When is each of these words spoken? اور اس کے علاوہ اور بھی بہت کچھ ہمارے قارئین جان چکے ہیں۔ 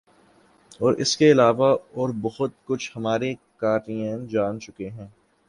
اور 0.79 0.93
اس 0.93 1.15
کے 1.17 1.31
علاوہ 1.31 1.69
اور 1.93 2.09
بھی 2.09 2.19
بہت 2.21 2.51
کچھ 2.65 2.91
ہمارے 2.95 3.33
قارئین 3.57 4.27
جان 4.27 4.59
چکے 4.59 4.89
ہیں۔ 4.89 5.07